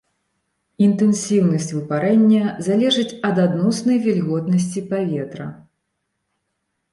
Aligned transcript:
Інтэнсіўнасць 0.85 1.69
выпарэння 1.77 2.43
залежыць 2.69 3.17
ад 3.29 3.35
адноснай 3.45 3.97
вільготнасці 4.07 4.85
паветра. 4.95 5.47